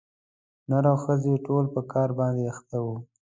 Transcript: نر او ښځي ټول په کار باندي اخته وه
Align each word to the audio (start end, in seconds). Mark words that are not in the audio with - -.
نر 0.69 0.85
او 0.91 0.97
ښځي 1.03 1.35
ټول 1.45 1.65
په 1.73 1.81
کار 1.91 2.09
باندي 2.19 2.43
اخته 2.53 2.77
وه 2.83 2.95